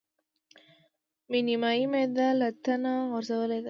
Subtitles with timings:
[1.29, 3.59] مې نيمایي معده له تنه غورځولې ده.